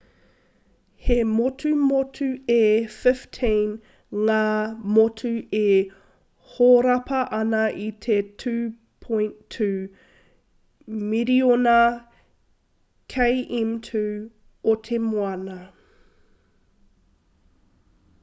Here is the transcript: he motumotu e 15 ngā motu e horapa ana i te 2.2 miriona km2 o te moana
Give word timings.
he 1.07 1.15
motumotu 1.31 2.27
e 2.53 2.61
15 2.93 3.49
ngā 4.29 4.37
motu 4.95 5.33
e 5.59 5.67
horapa 6.53 7.19
ana 7.41 7.59
i 7.83 7.89
te 8.07 8.17
2.2 8.45 9.69
miriona 11.11 11.77
km2 13.15 14.03
o 14.75 14.79
te 14.89 15.01
moana 15.13 15.61